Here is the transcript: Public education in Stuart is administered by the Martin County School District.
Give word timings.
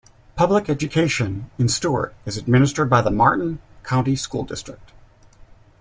Public 0.35 0.67
education 0.67 1.51
in 1.59 1.67
Stuart 1.69 2.15
is 2.25 2.35
administered 2.35 2.89
by 2.89 3.03
the 3.03 3.11
Martin 3.11 3.59
County 3.83 4.15
School 4.15 4.43
District. 4.43 4.93